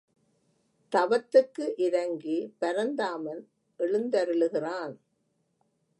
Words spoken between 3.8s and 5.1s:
எழுந்தருளுகிறான்.